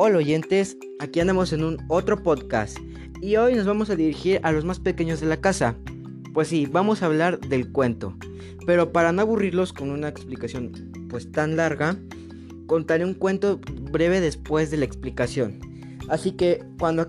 Hola 0.00 0.18
oyentes, 0.18 0.76
aquí 1.00 1.18
andamos 1.18 1.52
en 1.52 1.64
un 1.64 1.78
otro 1.88 2.22
podcast 2.22 2.78
y 3.20 3.34
hoy 3.34 3.56
nos 3.56 3.66
vamos 3.66 3.90
a 3.90 3.96
dirigir 3.96 4.38
a 4.44 4.52
los 4.52 4.64
más 4.64 4.78
pequeños 4.78 5.20
de 5.20 5.26
la 5.26 5.38
casa. 5.38 5.74
Pues 6.32 6.46
sí, 6.46 6.66
vamos 6.66 7.02
a 7.02 7.06
hablar 7.06 7.40
del 7.40 7.72
cuento, 7.72 8.16
pero 8.64 8.92
para 8.92 9.10
no 9.10 9.22
aburrirlos 9.22 9.72
con 9.72 9.90
una 9.90 10.06
explicación 10.06 10.70
pues 11.10 11.32
tan 11.32 11.56
larga, 11.56 11.96
contaré 12.68 13.04
un 13.04 13.14
cuento 13.14 13.60
breve 13.90 14.20
después 14.20 14.70
de 14.70 14.76
la 14.76 14.84
explicación. 14.84 15.58
Así 16.08 16.30
que 16.30 16.64
cuando, 16.78 17.02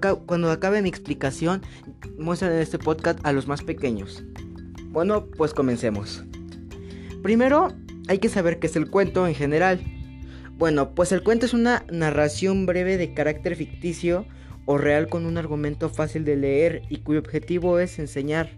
acabe 0.50 0.82
mi 0.82 0.90
explicación, 0.90 1.62
muestran 2.18 2.54
en 2.54 2.58
este 2.58 2.80
podcast 2.80 3.20
a 3.24 3.34
los 3.34 3.46
más 3.46 3.62
pequeños. 3.62 4.24
Bueno, 4.86 5.28
pues 5.38 5.54
comencemos. 5.54 6.24
Primero, 7.22 7.68
hay 8.08 8.18
que 8.18 8.30
saber 8.30 8.58
qué 8.58 8.66
es 8.66 8.76
el 8.76 8.90
cuento 8.90 9.28
en 9.28 9.36
general. 9.36 9.80
Bueno, 10.60 10.94
pues 10.94 11.14
el 11.14 11.24
cuento 11.24 11.46
es 11.46 11.54
una 11.54 11.86
narración 11.90 12.66
breve 12.66 12.98
de 12.98 13.14
carácter 13.14 13.56
ficticio 13.56 14.26
o 14.66 14.78
real 14.78 15.08
con 15.08 15.26
un 15.26 15.38
argumento 15.38 15.88
fácil 15.88 16.26
de 16.26 16.36
leer 16.36 16.82
y 16.90 16.98
cuyo 16.98 17.20
objetivo 17.20 17.80
es 17.80 17.98
enseñar. 17.98 18.50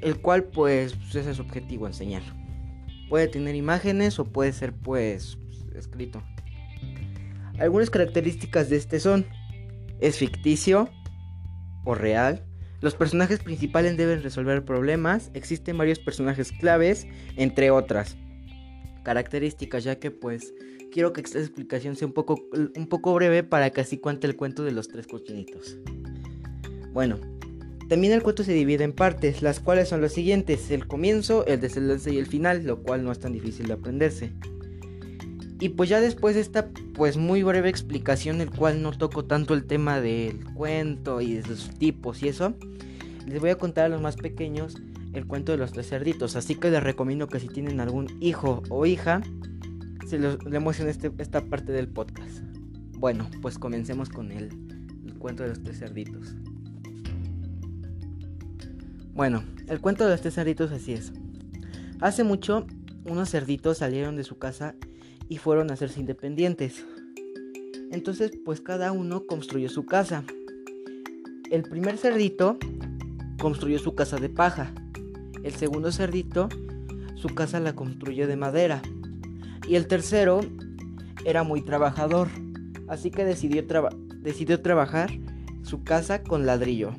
El 0.00 0.18
cual 0.22 0.44
pues 0.44 0.96
ese 1.10 1.30
es 1.30 1.36
su 1.36 1.42
objetivo, 1.42 1.86
enseñar. 1.86 2.22
Puede 3.10 3.28
tener 3.28 3.54
imágenes 3.54 4.18
o 4.18 4.24
puede 4.24 4.54
ser 4.54 4.72
pues 4.72 5.36
escrito. 5.74 6.22
Algunas 7.58 7.90
características 7.90 8.70
de 8.70 8.76
este 8.76 9.00
son, 9.00 9.26
es 10.00 10.16
ficticio 10.16 10.88
o 11.84 11.94
real, 11.94 12.46
los 12.80 12.94
personajes 12.94 13.40
principales 13.40 13.98
deben 13.98 14.22
resolver 14.22 14.64
problemas, 14.64 15.30
existen 15.34 15.76
varios 15.76 15.98
personajes 15.98 16.52
claves, 16.52 17.06
entre 17.36 17.70
otras 17.70 18.16
características, 19.02 19.84
ya 19.84 19.98
que 19.98 20.10
pues 20.10 20.54
quiero 20.90 21.12
que 21.12 21.20
esta 21.20 21.38
explicación 21.38 21.96
sea 21.96 22.06
un 22.06 22.12
poco, 22.12 22.48
un 22.52 22.86
poco 22.88 23.14
breve 23.14 23.42
para 23.42 23.70
que 23.70 23.80
así 23.80 23.98
cuente 23.98 24.26
el 24.26 24.36
cuento 24.36 24.64
de 24.64 24.72
los 24.72 24.88
tres 24.88 25.06
cochinitos. 25.06 25.78
Bueno, 26.92 27.18
también 27.88 28.12
el 28.12 28.22
cuento 28.22 28.44
se 28.44 28.52
divide 28.52 28.84
en 28.84 28.92
partes, 28.92 29.42
las 29.42 29.60
cuales 29.60 29.88
son 29.88 30.00
las 30.00 30.12
siguientes, 30.12 30.70
el 30.70 30.86
comienzo, 30.86 31.46
el 31.46 31.60
desenlace 31.60 32.12
y 32.12 32.18
el 32.18 32.26
final, 32.26 32.64
lo 32.64 32.82
cual 32.82 33.04
no 33.04 33.12
es 33.12 33.20
tan 33.20 33.32
difícil 33.32 33.66
de 33.66 33.72
aprenderse. 33.74 34.32
Y 35.60 35.70
pues 35.70 35.90
ya 35.90 36.00
después 36.00 36.34
de 36.34 36.40
esta 36.40 36.70
pues 36.94 37.16
muy 37.16 37.42
breve 37.42 37.68
explicación, 37.68 38.40
el 38.40 38.50
cual 38.50 38.82
no 38.82 38.92
toco 38.92 39.24
tanto 39.24 39.54
el 39.54 39.64
tema 39.64 40.00
del 40.00 40.44
cuento 40.54 41.20
y 41.20 41.34
de 41.34 41.42
sus 41.42 41.70
tipos 41.78 42.22
y 42.22 42.28
eso, 42.28 42.54
les 43.26 43.40
voy 43.40 43.50
a 43.50 43.58
contar 43.58 43.86
a 43.86 43.88
los 43.88 44.00
más 44.00 44.16
pequeños 44.16 44.76
el 45.12 45.26
cuento 45.26 45.52
de 45.52 45.58
los 45.58 45.72
tres 45.72 45.88
cerditos. 45.88 46.36
Así 46.36 46.54
que 46.54 46.70
les 46.70 46.82
recomiendo 46.82 47.28
que 47.28 47.40
si 47.40 47.48
tienen 47.48 47.80
algún 47.80 48.06
hijo 48.20 48.62
o 48.68 48.86
hija, 48.86 49.20
se 50.06 50.18
los, 50.18 50.44
le 50.44 50.58
este, 50.90 51.12
esta 51.18 51.42
parte 51.42 51.72
del 51.72 51.88
podcast. 51.88 52.40
Bueno, 52.98 53.28
pues 53.40 53.58
comencemos 53.58 54.08
con 54.08 54.32
el, 54.32 54.50
el 55.06 55.14
cuento 55.14 55.42
de 55.42 55.50
los 55.50 55.62
tres 55.62 55.78
cerditos. 55.78 56.34
Bueno, 59.14 59.42
el 59.68 59.80
cuento 59.80 60.04
de 60.04 60.10
los 60.10 60.20
tres 60.20 60.34
cerditos 60.34 60.72
así 60.72 60.92
es. 60.92 61.12
Hace 62.00 62.24
mucho, 62.24 62.66
unos 63.04 63.30
cerditos 63.30 63.78
salieron 63.78 64.16
de 64.16 64.24
su 64.24 64.38
casa 64.38 64.74
y 65.28 65.38
fueron 65.38 65.70
a 65.70 65.74
hacerse 65.74 66.00
independientes. 66.00 66.84
Entonces, 67.90 68.32
pues 68.44 68.60
cada 68.60 68.92
uno 68.92 69.26
construyó 69.26 69.68
su 69.68 69.84
casa. 69.84 70.24
El 71.50 71.62
primer 71.62 71.98
cerdito 71.98 72.58
construyó 73.40 73.78
su 73.78 73.94
casa 73.94 74.16
de 74.16 74.28
paja. 74.28 74.72
El 75.42 75.54
segundo 75.54 75.90
cerdito, 75.92 76.48
su 77.14 77.28
casa 77.28 77.60
la 77.60 77.74
construyó 77.74 78.26
de 78.26 78.36
madera. 78.36 78.82
Y 79.68 79.76
el 79.76 79.86
tercero 79.86 80.40
era 81.24 81.42
muy 81.42 81.62
trabajador, 81.62 82.28
así 82.88 83.10
que 83.10 83.24
decidió, 83.24 83.64
decidió 84.22 84.60
trabajar 84.60 85.10
su 85.62 85.82
casa 85.84 86.22
con 86.22 86.46
ladrillo. 86.46 86.92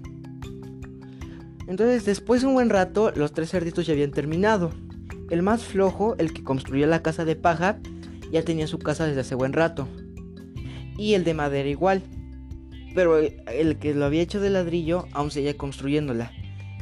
Entonces, 1.67 2.05
después 2.05 2.41
de 2.41 2.47
un 2.47 2.53
buen 2.53 2.69
rato, 2.69 3.11
los 3.15 3.33
tres 3.33 3.51
cerditos 3.51 3.85
ya 3.85 3.93
habían 3.93 4.11
terminado. 4.11 4.71
El 5.29 5.41
más 5.41 5.63
flojo, 5.63 6.15
el 6.17 6.33
que 6.33 6.43
construyó 6.43 6.87
la 6.87 7.01
casa 7.01 7.23
de 7.25 7.35
paja, 7.35 7.79
ya 8.31 8.43
tenía 8.43 8.67
su 8.67 8.79
casa 8.79 9.05
desde 9.05 9.21
hace 9.21 9.35
buen 9.35 9.53
rato. 9.53 9.87
Y 10.97 11.13
el 11.13 11.23
de 11.23 11.33
madera 11.33 11.69
igual. 11.69 12.03
Pero 12.93 13.17
el 13.17 13.77
que 13.79 13.93
lo 13.93 14.05
había 14.05 14.21
hecho 14.21 14.41
de 14.41 14.49
ladrillo 14.49 15.07
aún 15.13 15.31
seguía 15.31 15.55
construyéndola. 15.55 16.31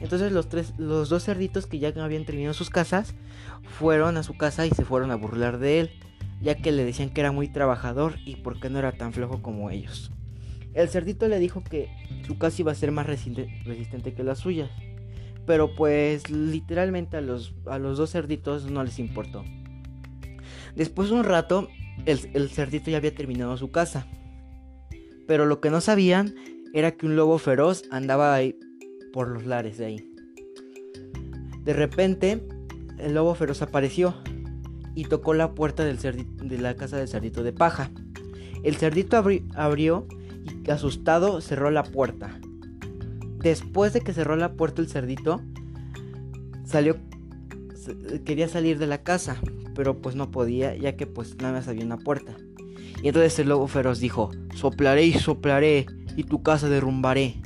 Entonces 0.01 0.31
los 0.31 0.49
tres, 0.49 0.73
los 0.77 1.09
dos 1.09 1.25
cerditos 1.25 1.67
que 1.67 1.79
ya 1.79 1.89
habían 1.89 2.25
terminado 2.25 2.53
sus 2.53 2.69
casas, 2.69 3.13
fueron 3.63 4.17
a 4.17 4.23
su 4.23 4.37
casa 4.37 4.65
y 4.65 4.69
se 4.69 4.85
fueron 4.85 5.11
a 5.11 5.15
burlar 5.15 5.59
de 5.59 5.81
él, 5.81 5.91
ya 6.41 6.55
que 6.55 6.71
le 6.71 6.85
decían 6.85 7.09
que 7.09 7.21
era 7.21 7.31
muy 7.31 7.49
trabajador 7.49 8.15
y 8.25 8.37
por 8.37 8.59
qué 8.59 8.69
no 8.69 8.79
era 8.79 8.93
tan 8.93 9.13
flojo 9.13 9.41
como 9.41 9.69
ellos. 9.69 10.11
El 10.73 10.87
cerdito 10.87 11.27
le 11.27 11.39
dijo 11.39 11.63
que 11.63 11.89
su 12.25 12.37
casa 12.37 12.61
iba 12.61 12.71
a 12.71 12.75
ser 12.75 12.91
más 12.91 13.07
resistente 13.07 14.13
que 14.13 14.23
la 14.23 14.35
suya, 14.35 14.69
pero 15.45 15.75
pues 15.75 16.29
literalmente 16.29 17.17
a 17.17 17.21
los, 17.21 17.53
a 17.65 17.79
los 17.79 17.97
dos 17.97 18.11
cerditos 18.11 18.69
no 18.69 18.83
les 18.83 18.99
importó. 18.99 19.43
Después 20.75 21.09
de 21.09 21.15
un 21.15 21.23
rato, 21.23 21.67
el, 22.05 22.29
el 22.33 22.49
cerdito 22.49 22.91
ya 22.91 22.97
había 22.97 23.15
terminado 23.15 23.57
su 23.57 23.71
casa, 23.71 24.07
pero 25.27 25.45
lo 25.45 25.59
que 25.59 25.71
no 25.71 25.81
sabían 25.81 26.35
era 26.73 26.91
que 26.91 27.05
un 27.05 27.15
lobo 27.15 27.37
feroz 27.39 27.83
andaba 27.91 28.33
ahí 28.33 28.55
por 29.19 29.27
los 29.27 29.45
lares 29.45 29.77
de 29.77 29.85
ahí. 29.85 30.13
De 31.65 31.73
repente, 31.73 32.41
el 32.99 33.15
lobo 33.15 33.35
feroz 33.35 33.61
apareció 33.61 34.15
y 34.95 35.03
tocó 35.03 35.33
la 35.33 35.55
puerta 35.55 35.83
del 35.83 35.97
de 35.97 36.57
la 36.57 36.77
casa 36.77 36.95
del 36.95 37.09
cerdito 37.09 37.43
de 37.43 37.51
paja. 37.51 37.91
El 38.63 38.77
cerdito 38.77 39.21
abrió 39.55 40.07
y 40.65 40.71
asustado 40.71 41.41
cerró 41.41 41.69
la 41.69 41.83
puerta. 41.83 42.39
Después 43.39 43.91
de 43.91 43.99
que 43.99 44.13
cerró 44.13 44.37
la 44.37 44.53
puerta 44.53 44.81
el 44.81 44.87
cerdito, 44.87 45.41
salió, 46.63 46.95
quería 48.23 48.47
salir 48.47 48.79
de 48.79 48.87
la 48.87 49.03
casa, 49.03 49.35
pero 49.75 50.01
pues 50.01 50.15
no 50.15 50.31
podía 50.31 50.77
ya 50.77 50.95
que 50.95 51.07
pues 51.07 51.35
nada 51.41 51.55
más 51.55 51.67
había 51.67 51.83
una 51.83 51.97
puerta. 51.97 52.37
Y 53.03 53.09
entonces 53.09 53.37
el 53.39 53.49
lobo 53.49 53.67
feroz 53.67 53.99
dijo, 53.99 54.31
soplaré 54.55 55.07
y 55.07 55.13
soplaré 55.13 55.87
y 56.15 56.23
tu 56.23 56.41
casa 56.41 56.69
derrumbaré. 56.69 57.41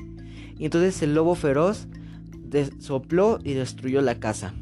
Y 0.57 0.65
entonces 0.65 1.01
el 1.01 1.13
lobo 1.15 1.35
feroz 1.35 1.87
sopló 2.79 3.39
y 3.43 3.53
destruyó 3.53 4.01
la 4.01 4.19
casa. 4.19 4.53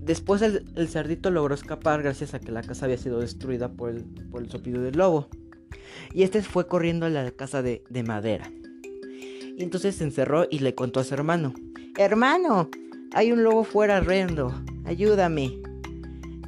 Después 0.00 0.40
el, 0.40 0.88
cerdito 0.88 1.30
logró 1.30 1.54
escapar 1.54 2.02
gracias 2.02 2.32
a 2.32 2.40
que 2.40 2.52
la 2.52 2.62
casa 2.62 2.86
había 2.86 2.96
sido 2.96 3.20
destruida 3.20 3.70
por 3.72 3.90
el, 3.90 4.04
por 4.30 4.42
el 4.42 4.50
soplido 4.50 4.80
del 4.80 4.96
lobo. 4.96 5.28
Y 6.14 6.22
este 6.22 6.42
fue 6.42 6.66
corriendo 6.66 7.06
a 7.06 7.10
la 7.10 7.30
casa 7.30 7.60
de, 7.60 7.82
de 7.90 8.02
madera. 8.02 8.50
Y 9.56 9.62
entonces 9.62 9.96
se 9.96 10.04
encerró 10.04 10.46
y 10.50 10.60
le 10.60 10.74
contó 10.74 11.00
a 11.00 11.04
su 11.04 11.12
hermano. 11.12 11.52
Hermano, 11.98 12.70
hay 13.12 13.32
un 13.32 13.42
lobo 13.42 13.64
fuera 13.64 14.00
rendo, 14.00 14.54
ayúdame. 14.84 15.60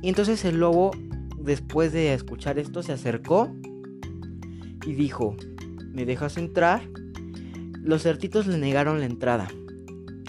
Y 0.00 0.08
entonces 0.08 0.44
el 0.44 0.60
lobo, 0.60 0.92
después 1.36 1.92
de 1.92 2.14
escuchar 2.14 2.58
esto, 2.58 2.82
se 2.82 2.92
acercó 2.92 3.54
y 4.86 4.92
dijo, 4.94 5.36
¿me 5.92 6.06
dejas 6.06 6.38
entrar? 6.38 6.82
Los 7.82 8.02
cerditos 8.02 8.46
le 8.46 8.58
negaron 8.58 9.00
la 9.00 9.06
entrada. 9.06 9.48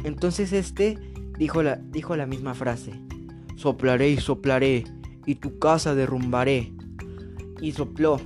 Entonces 0.03 0.53
este 0.53 0.97
dijo 1.37 1.63
la, 1.63 1.75
dijo 1.75 2.15
la 2.15 2.25
misma 2.25 2.53
frase. 2.53 2.93
Soplaré 3.55 4.09
y 4.09 4.17
soplaré, 4.17 4.85
y 5.25 5.35
tu 5.35 5.59
casa 5.59 5.93
derrumbaré. 5.93 6.73
Y 7.61 7.73
sopló, 7.73 8.19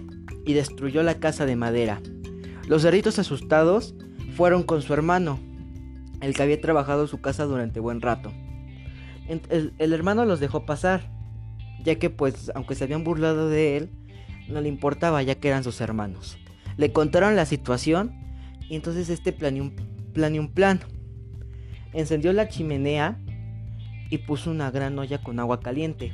y 0.45 0.53
destruyó 0.53 1.03
la 1.03 1.15
casa 1.15 1.45
de 1.45 1.55
madera. 1.55 2.01
Los 2.67 2.83
cerditos 2.83 3.19
asustados 3.19 3.95
fueron 4.35 4.63
con 4.63 4.81
su 4.81 4.93
hermano, 4.93 5.39
el 6.21 6.33
que 6.33 6.43
había 6.43 6.61
trabajado 6.61 7.07
su 7.07 7.19
casa 7.19 7.45
durante 7.45 7.79
buen 7.79 8.01
rato. 8.01 8.31
El, 9.27 9.73
el, 9.77 9.93
hermano 9.93 10.25
los 10.25 10.39
dejó 10.39 10.65
pasar, 10.65 11.09
ya 11.83 11.95
que 11.95 12.09
pues 12.09 12.51
aunque 12.53 12.75
se 12.75 12.83
habían 12.83 13.03
burlado 13.03 13.49
de 13.49 13.77
él, 13.77 13.89
no 14.47 14.61
le 14.61 14.69
importaba 14.69 15.21
ya 15.23 15.35
que 15.35 15.47
eran 15.47 15.63
sus 15.63 15.81
hermanos. 15.81 16.37
Le 16.77 16.91
contaron 16.91 17.35
la 17.35 17.45
situación 17.45 18.24
y 18.69 18.75
entonces 18.75 19.09
este 19.09 19.31
planeó 19.31 19.63
un, 19.63 20.39
un 20.39 20.51
plan. 20.51 20.79
Encendió 21.93 22.33
la 22.33 22.49
chimenea 22.49 23.19
y 24.09 24.19
puso 24.19 24.51
una 24.51 24.71
gran 24.71 24.97
olla 24.97 25.21
con 25.21 25.39
agua 25.39 25.59
caliente. 25.59 26.13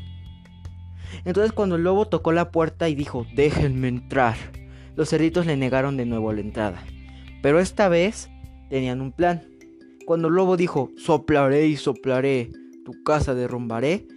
Entonces 1.26 1.52
cuando 1.52 1.76
el 1.76 1.84
lobo 1.84 2.08
tocó 2.08 2.32
la 2.32 2.52
puerta 2.52 2.90
y 2.90 2.96
dijo, 2.96 3.26
déjenme 3.36 3.88
entrar, 3.88 4.36
los 4.96 5.10
cerditos 5.10 5.46
le 5.46 5.58
negaron 5.58 5.98
de 5.98 6.06
nuevo 6.06 6.32
la 6.34 6.42
entrada. 6.42 6.84
Pero 7.42 7.60
esta 7.60 7.90
vez 7.90 8.30
tenían 8.70 9.02
un 9.02 9.12
plan. 9.12 9.44
Cuando 10.06 10.28
el 10.28 10.36
lobo 10.36 10.58
dijo, 10.58 10.92
soplaré 10.98 11.68
y 11.68 11.76
soplaré, 11.76 12.52
tu 12.86 13.04
casa 13.04 13.34
derrumbaré, 13.34 14.08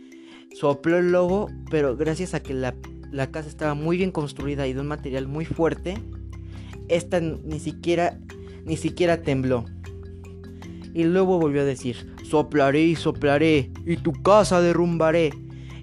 sopló 0.54 0.98
el 0.98 1.12
lobo, 1.12 1.50
pero 1.70 1.96
gracias 1.96 2.34
a 2.34 2.42
que 2.42 2.54
la, 2.54 2.74
la 3.10 3.30
casa 3.30 3.48
estaba 3.48 3.74
muy 3.74 3.96
bien 3.96 4.10
construida 4.10 4.66
y 4.66 4.72
de 4.72 4.80
un 4.80 4.86
material 4.86 5.26
muy 5.26 5.44
fuerte, 5.44 5.96
esta 6.88 7.20
ni 7.20 7.60
siquiera, 7.60 8.18
ni 8.64 8.76
siquiera 8.76 9.22
tembló. 9.22 9.64
Y 10.94 11.04
luego 11.04 11.38
volvió 11.38 11.62
a 11.62 11.64
decir, 11.64 12.14
soplaré 12.24 12.82
y 12.82 12.96
soplaré, 12.96 13.70
y 13.84 13.96
tu 13.96 14.12
casa 14.12 14.60
derrumbaré. 14.60 15.32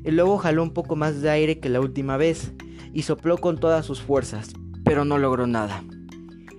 El 0.03 0.15
lobo 0.15 0.37
jaló 0.37 0.63
un 0.63 0.71
poco 0.71 0.95
más 0.95 1.21
de 1.21 1.29
aire 1.29 1.59
que 1.59 1.69
la 1.69 1.81
última 1.81 2.17
vez, 2.17 2.53
y 2.93 3.03
sopló 3.03 3.37
con 3.37 3.57
todas 3.57 3.85
sus 3.85 4.01
fuerzas, 4.01 4.53
pero 4.83 5.05
no 5.05 5.17
logró 5.17 5.47
nada. 5.47 5.83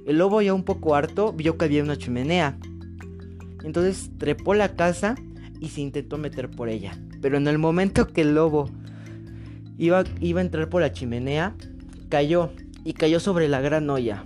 El 0.07 0.19
lobo 0.19 0.43
ya 0.43 0.53
un 0.53 0.65
poco 0.65 0.95
harto 0.95 1.33
vio 1.33 1.57
que 1.57 1.65
había 1.65 1.83
una 1.83 1.97
chimenea. 1.97 2.59
Entonces 3.65 4.11
trepó 4.19 4.55
la 4.55 4.75
casa 4.75 5.15
y 5.61 5.69
se 5.69 5.81
intentó 5.81 6.19
meter 6.19 6.51
por 6.51 6.69
ella. 6.69 6.99
Pero 7.21 7.37
en 7.37 7.47
el 7.47 7.59
momento 7.59 8.09
que 8.09 8.23
el 8.23 8.35
lobo 8.35 8.69
iba, 9.79 10.05
iba 10.21 10.41
a 10.41 10.45
entrar 10.45 10.69
por 10.69 10.83
la 10.83 10.93
chimenea, 10.93 11.55
cayó 12.09 12.51
y 12.85 12.95
cayó 12.95 13.21
sobre 13.21 13.49
la 13.49 13.61
gran 13.61 13.89
olla, 13.89 14.25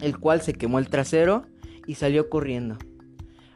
el 0.00 0.18
cual 0.18 0.40
se 0.40 0.54
quemó 0.54 0.78
el 0.78 0.88
trasero 0.88 1.44
y 1.86 1.94
salió 1.94 2.28
corriendo. 2.28 2.78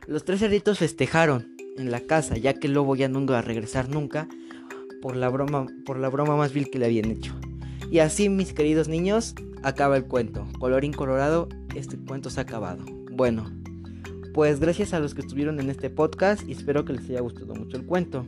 Los 0.07 0.25
tres 0.25 0.41
cerditos 0.41 0.79
festejaron 0.79 1.55
en 1.77 1.91
la 1.91 2.01
casa, 2.01 2.37
ya 2.37 2.55
que 2.55 2.67
el 2.67 2.75
lobo 2.75 2.97
ya 2.97 3.09
no 3.09 3.21
iba 3.21 3.39
a 3.39 3.43
regresar 3.43 3.89
nunca 3.89 4.29
por 5.01 5.17
la 5.17 5.29
broma, 5.29 5.67
por 5.85 5.99
la 5.99 6.09
broma 6.09 6.37
más 6.37 6.53
vil 6.53 6.71
que 6.71 6.79
le 6.79 6.87
habían 6.87 7.11
hecho. 7.11 7.35
Y 7.91 7.99
así, 7.99 8.29
mis 8.29 8.53
queridos 8.53 8.89
niños, 8.89 9.35
acaba 9.63 9.97
el 9.97 10.05
cuento. 10.05 10.47
Colorín 10.59 10.93
colorado, 10.93 11.49
este 11.75 11.97
cuento 11.97 12.31
se 12.31 12.41
ha 12.41 12.43
acabado. 12.43 12.85
Bueno, 13.11 13.51
pues 14.33 14.61
gracias 14.61 14.93
a 14.95 15.01
los 15.01 15.15
que 15.15 15.21
estuvieron 15.21 15.61
en 15.61 15.71
este 15.71 15.91
podcast 15.91 16.47
y 16.49 16.53
espero 16.53 16.85
que 16.85 16.93
les 16.93 17.09
haya 17.09 17.21
gustado 17.21 17.55
mucho 17.55 17.77
el 17.77 17.87
cuento. 17.87 18.27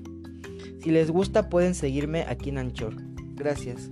Si 0.80 0.90
les 0.90 1.10
gusta 1.10 1.48
pueden 1.48 1.74
seguirme 1.74 2.22
aquí 2.28 2.50
en 2.50 2.58
Anchor. 2.58 2.94
Gracias. 3.34 3.90